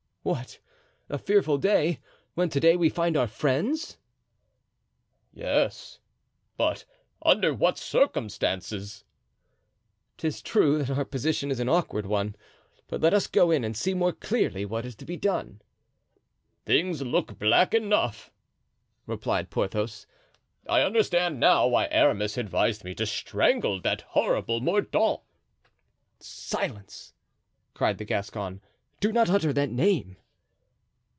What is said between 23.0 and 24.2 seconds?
strangle that